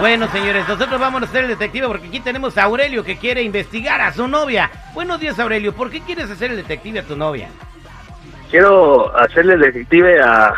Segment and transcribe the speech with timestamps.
[0.00, 3.42] Bueno, señores, nosotros vamos a ser el detective porque aquí tenemos a Aurelio que quiere
[3.42, 4.70] investigar a su novia.
[4.94, 5.74] Buenos días, Aurelio.
[5.74, 7.48] ¿Por qué quieres hacer el detective a tu novia?
[8.50, 10.54] Quiero hacerle detective a,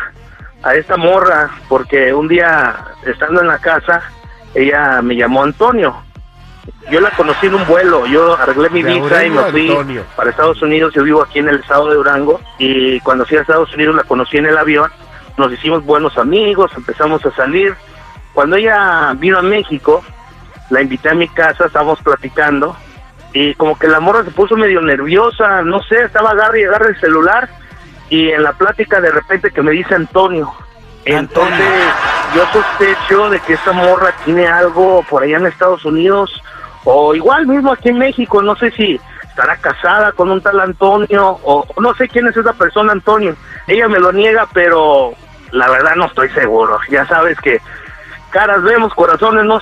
[0.63, 4.01] a esta morra porque un día, estando en la casa,
[4.55, 5.93] ella me llamó Antonio.
[6.89, 10.03] Yo la conocí en un vuelo, yo arreglé mi De visa y me fui Antonio.
[10.15, 13.41] para Estados Unidos, yo vivo aquí en el estado de Durango y cuando fui a
[13.41, 14.89] Estados Unidos la conocí en el avión,
[15.37, 17.75] nos hicimos buenos amigos, empezamos a salir.
[18.33, 20.03] Cuando ella vino a México,
[20.69, 22.75] la invité a mi casa, estábamos platicando
[23.33, 26.89] y como que la morra se puso medio nerviosa, no sé, estaba agarre y agarre
[26.89, 27.49] el celular
[28.09, 30.51] y en la plática de repente que me dice Antonio.
[31.05, 31.93] Entonces
[32.35, 36.41] yo sospecho de que esta morra tiene algo por allá en Estados Unidos
[36.85, 41.39] o igual mismo aquí en México, no sé si estará casada con un tal Antonio
[41.43, 43.35] o o no sé quién es esa persona Antonio.
[43.67, 45.13] Ella me lo niega, pero
[45.51, 46.79] la verdad no estoy seguro.
[46.89, 47.59] Ya sabes que
[48.33, 49.59] caras vemos, corazones no.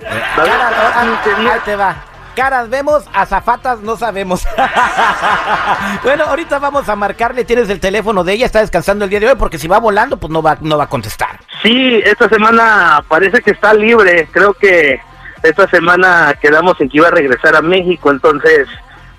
[0.00, 1.96] Verdad, Caras, 15 días- ahí te va.
[2.34, 4.46] Caras vemos, azafatas no sabemos.
[6.04, 7.44] bueno, ahorita vamos a marcarle.
[7.44, 10.16] Tienes el teléfono de ella, está descansando el día de hoy porque si va volando,
[10.18, 11.40] pues no va, no va a contestar.
[11.62, 14.28] Sí, esta semana parece que está libre.
[14.32, 15.00] Creo que
[15.42, 18.68] esta semana quedamos en que iba a regresar a México, entonces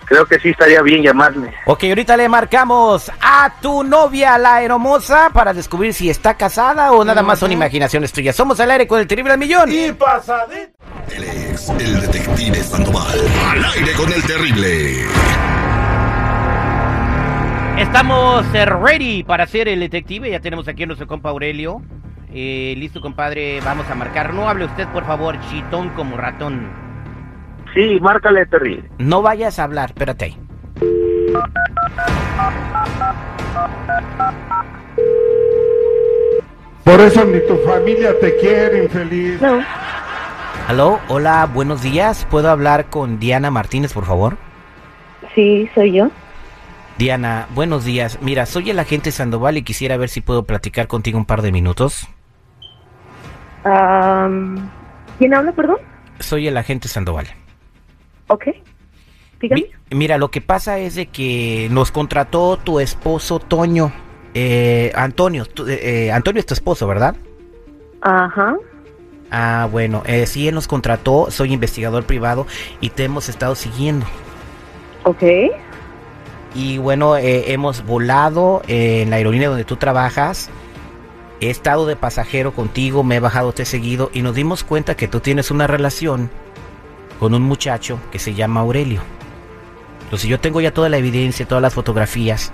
[0.10, 1.54] creo que sí estaría bien llamarme.
[1.66, 7.06] Ok, ahorita le marcamos a tu novia, la hermosa, para descubrir si está casada o
[7.06, 8.36] nada más son imaginaciones tuyas.
[8.36, 9.72] Somos al aire con el terrible al millón.
[9.72, 10.74] Y pasadito.
[11.12, 13.20] Él es el detective Sandoval.
[13.50, 15.06] Al aire con el terrible.
[17.78, 20.30] Estamos eh, ready para ser el detective.
[20.30, 21.82] Ya tenemos aquí a nuestro compa Aurelio.
[22.34, 23.62] Eh, listo, compadre.
[23.62, 24.34] Vamos a marcar.
[24.34, 26.89] No hable usted, por favor, chitón como ratón.
[27.74, 28.84] Sí, márcale, Terry.
[28.98, 30.38] No vayas a hablar, espérate ahí.
[36.84, 39.42] Por eso ni tu familia te quiere, infeliz.
[39.42, 39.62] No,
[40.68, 42.26] Aló, hola, buenos días.
[42.30, 44.38] ¿Puedo hablar con Diana Martínez, por favor?
[45.36, 46.10] sí, soy yo.
[46.98, 48.20] Diana, buenos días.
[48.22, 51.52] Mira, soy el agente Sandoval y quisiera ver si puedo platicar contigo un par de
[51.52, 52.08] minutos.
[53.64, 55.78] ¿Quién habla, perdón?
[56.20, 57.28] Soy el agente Sandoval.
[58.30, 58.46] Ok.
[59.42, 59.66] Dígame.
[59.92, 63.92] Mi- mira, lo que pasa es de que nos contrató tu esposo Toño.
[64.34, 67.16] Eh, Antonio, eh, eh, Antonio es tu esposo, ¿verdad?
[68.02, 68.56] Ajá.
[69.32, 72.48] Ah, bueno, eh, sí, él nos contrató, soy investigador privado
[72.82, 74.06] y te hemos estado siguiendo.
[75.04, 75.24] Ok.
[76.56, 80.50] Y bueno, eh, hemos volado eh, en la aerolínea donde tú trabajas.
[81.42, 84.96] He estado de pasajero contigo, me he bajado, te he seguido y nos dimos cuenta
[84.96, 86.30] que tú tienes una relación
[87.20, 89.02] con un muchacho que se llama Aurelio.
[90.04, 92.52] Entonces yo tengo ya toda la evidencia, todas las fotografías,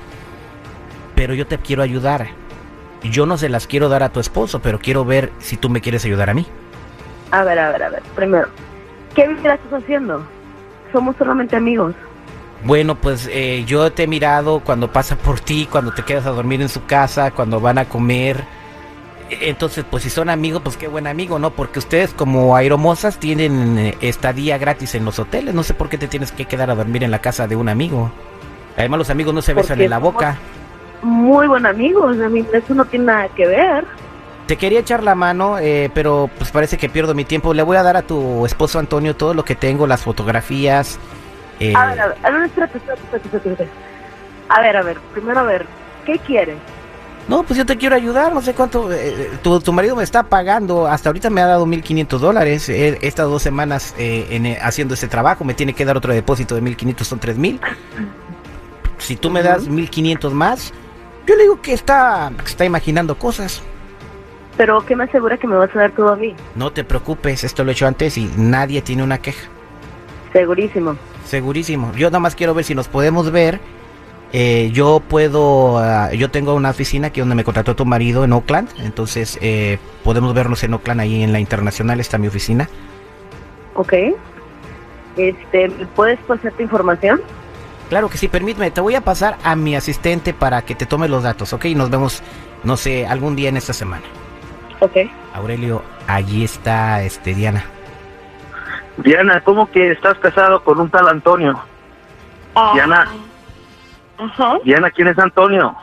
[1.16, 2.28] pero yo te quiero ayudar.
[3.04, 5.80] Yo no se las quiero dar a tu esposo, pero quiero ver si tú me
[5.80, 6.46] quieres ayudar a mí.
[7.32, 8.04] A ver, a ver, a ver.
[8.16, 8.48] Primero,
[9.14, 10.26] ¿qué vida estás haciendo?
[10.92, 11.94] Somos solamente amigos.
[12.64, 16.32] Bueno, pues eh, yo te he mirado cuando pasa por ti, cuando te quedas a
[16.32, 18.44] dormir en su casa, cuando van a comer.
[19.30, 21.50] Entonces, pues si son amigos, pues qué buen amigo, ¿no?
[21.52, 25.56] Porque ustedes como aeromosas tienen eh, estadía gratis en los hoteles.
[25.56, 27.68] No sé por qué te tienes que quedar a dormir en la casa de un
[27.70, 28.12] amigo.
[28.78, 30.38] Además, los amigos no se besan Porque en la boca.
[31.02, 32.20] Muy buen amigos.
[32.20, 33.86] A mí eso no tiene nada que ver.
[34.48, 37.54] Te quería echar la mano, eh, pero pues parece que pierdo mi tiempo.
[37.56, 41.00] Le voy a dar a tu esposo Antonio todo lo que tengo, las fotografías.
[41.60, 42.18] eh, A ver, a ver.
[42.24, 43.70] A ver, espérate, espérate, espérate, espérate, espérate.
[44.50, 45.00] A ver, a ver.
[45.14, 45.66] Primero, a ver.
[46.06, 46.58] ¿Qué quieres?
[47.28, 48.92] No, pues yo te quiero ayudar, no sé cuánto.
[48.94, 52.70] eh, tu, tu marido me está pagando, hasta ahorita me ha dado 1.500 dólares.
[52.70, 56.54] Estado dos semanas eh, en, eh, haciendo ese trabajo, me tiene que dar otro depósito
[56.54, 57.60] de 1.500, son 3.000.
[59.00, 60.72] Si tú me das 1.500 más,
[61.26, 63.64] yo le digo que está, que está imaginando cosas.
[64.56, 66.34] Pero ¿qué me asegura que me vas a dar todo a mí?
[66.56, 69.50] No te preocupes, esto lo he hecho antes y nadie tiene una queja.
[70.32, 70.96] Segurísimo.
[71.26, 71.92] Segurísimo.
[71.96, 73.60] Yo nada más quiero ver si nos podemos ver.
[74.34, 78.34] Eh, yo puedo, ah, yo tengo una oficina aquí donde me contrató tu marido en
[78.34, 82.68] Oakland, entonces eh, podemos vernos en Oakland, ahí en la internacional está mi oficina.
[83.76, 83.94] Ok.
[85.16, 87.22] Este, ¿me ¿puedes pasar tu información?
[87.90, 91.08] Claro que sí, permíteme, te voy a pasar a mi asistente para que te tome
[91.08, 91.66] los datos, ¿ok?
[91.66, 92.24] Y nos vemos,
[92.64, 94.04] no sé, algún día en esta semana.
[94.80, 94.98] Ok.
[95.34, 97.64] Aurelio, allí está este Diana.
[98.98, 101.62] Diana, ¿cómo que estás casado con un tal Antonio?
[102.74, 103.08] Diana,
[104.18, 104.58] Ajá.
[104.64, 105.76] Diana, ¿quién es Antonio?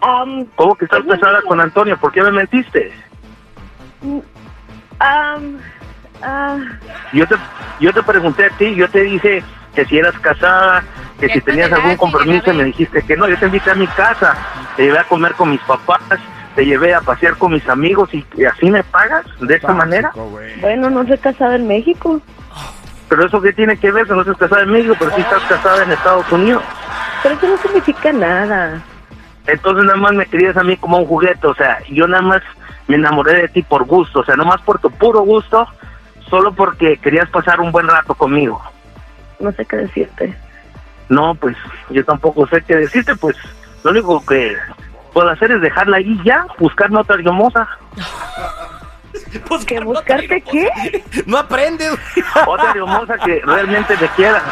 [0.00, 1.96] Am, ¿Cómo que estás casada con Antonio?
[1.96, 2.92] ¿Por qué me mentiste?
[4.98, 5.58] am,
[6.22, 6.58] ah,
[7.12, 7.36] Yo te,
[7.80, 9.44] yo te pregunté a ti, yo te dije
[9.74, 10.82] que si eras casada,
[11.20, 13.28] que si tenías algún compromiso, y me dijiste que no.
[13.28, 14.36] Yo te invité a mi casa,
[14.76, 16.00] te llevé a comer con mis papás,
[16.54, 20.12] te llevé a pasear con mis amigos y, y así me pagas de esta manera.
[20.60, 22.20] Bueno, no soy casada en México.
[23.08, 25.42] Pero eso qué tiene que ver que no estás casada en México, pero sí estás
[25.42, 26.62] casada en Estados Unidos.
[27.22, 28.82] Pero eso no significa nada.
[29.46, 32.42] Entonces nada más me querías a mí como un juguete, o sea, yo nada más
[32.86, 35.66] me enamoré de ti por gusto, o sea, no más por tu puro gusto,
[36.28, 38.62] solo porque querías pasar un buen rato conmigo.
[39.40, 40.36] No sé qué decirte.
[41.08, 41.56] No, pues
[41.90, 43.36] yo tampoco sé qué decirte, pues
[43.82, 44.56] lo único que
[45.12, 47.68] puedo hacer es dejarla ahí ya, buscarme otra hermosa,
[49.66, 50.70] ¿Que buscarte qué?
[51.26, 51.92] No aprendes.
[52.46, 54.42] otra hermosa que realmente te quiera.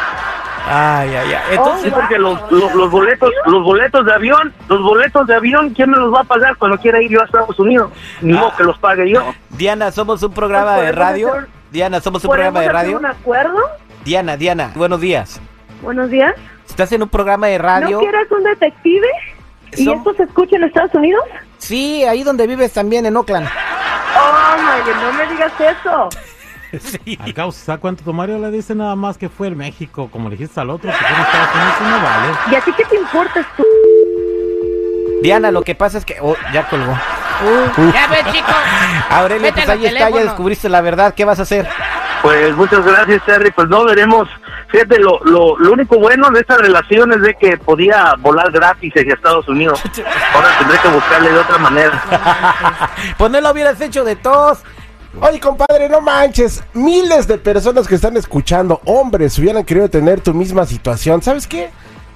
[0.73, 1.31] Ay, ay, ay.
[1.49, 5.71] Sí, Entonces, porque los, los, los boletos, los boletos de avión, los boletos de avión,
[5.71, 7.91] ¿quién me los va a pagar cuando quiera ir yo a Estados Unidos?
[8.21, 9.35] Ni modo que los pague yo.
[9.51, 11.29] Diana, somos un programa de ¿Podemos radio.
[11.33, 12.99] hacer- Diana, somos un ¿Podemos programa de hacer radio.
[12.99, 13.59] un acuerdo?
[14.05, 15.41] Diana, Diana, buenos días.
[15.83, 16.35] Buenos días.
[16.69, 17.97] ¿Estás en un programa de radio?
[17.97, 19.09] ¿No quieres un detective?
[19.77, 21.25] ¿Y Som- esto se escucha en Estados Unidos?
[21.59, 23.47] Sí, ahí donde vives también, en Oakland.
[23.47, 26.09] Oh, my, no me digas eso.
[26.79, 27.19] Sí.
[27.21, 30.09] Acá, ¿sabes cuánto tu Mario le dice nada más que fue en México?
[30.11, 32.35] Como le dijiste al otro, que fue en Estados Unidos y no vale.
[32.51, 33.65] ¿Y a ti qué te importa tú?
[35.23, 36.17] Diana, lo que pasa es que...
[36.21, 36.97] oh, ya colgó.
[37.93, 38.53] Ya ves, chico.
[39.11, 41.15] Aurelia, Vete pues ahí está, ya descubriste la verdad.
[41.15, 41.69] ¿Qué vas a hacer?
[42.23, 43.51] Pues muchas gracias, Terry.
[43.51, 44.29] Pues no veremos.
[44.69, 48.93] Fíjate, lo, lo, lo único bueno de esta relación es de que podía volar gratis
[48.95, 49.81] hacia Estados Unidos.
[50.35, 52.03] Ahora tendré que buscarle de otra manera.
[53.17, 54.63] Pues no lo hubieras hecho de todos.
[55.21, 56.63] Oye, compadre, no manches.
[56.75, 61.21] Miles de personas que están escuchando, hombres, hubieran querido tener tu misma situación.
[61.23, 61.71] ¿Sabes qué?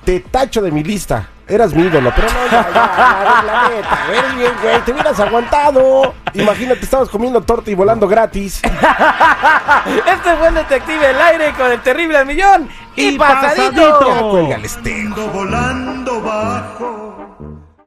[0.05, 1.29] Te tacho de mi lista.
[1.47, 6.15] Eras mi ídolo, pero no, ya, ya, la neta, eres bien, güey, te hubieras aguantado.
[6.33, 8.63] Imagínate, estabas comiendo torta y volando gratis.
[10.07, 12.69] Este fue el detective del aire con el terrible al millón.
[12.97, 13.73] Y, Y pasadito.
[13.73, 14.09] pasadito.
[14.15, 15.09] Ya cuélgale, este.
[15.35, 16.94] Volando bajo.